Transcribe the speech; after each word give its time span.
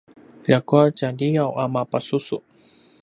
ljakua 0.47 0.83
tjaliyaw 0.97 1.51
a 1.63 1.65
mapasusu 1.73 2.37